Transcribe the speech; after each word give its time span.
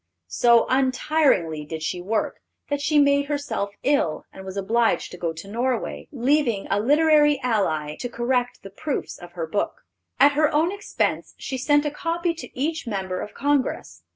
So 0.25 0.65
untiringly 0.67 1.63
did 1.63 1.83
she 1.83 2.01
work 2.01 2.39
that 2.69 2.81
she 2.81 2.97
made 2.97 3.25
herself 3.27 3.69
ill, 3.83 4.25
and 4.33 4.43
was 4.43 4.57
obliged 4.57 5.11
to 5.11 5.17
go 5.19 5.31
to 5.33 5.47
Norway, 5.47 6.07
leaving 6.11 6.65
a 6.71 6.79
literary 6.79 7.39
ally 7.43 7.97
to 7.97 8.09
correct 8.09 8.63
the 8.63 8.71
proofs 8.71 9.19
of 9.19 9.33
her 9.33 9.45
book. 9.45 9.85
At 10.19 10.31
her 10.31 10.51
own 10.51 10.71
expense, 10.71 11.35
she 11.37 11.55
sent 11.59 11.85
a 11.85 11.91
copy 11.91 12.33
to 12.33 12.59
each 12.59 12.87
member 12.87 13.21
of 13.21 13.35
Congress. 13.35 14.01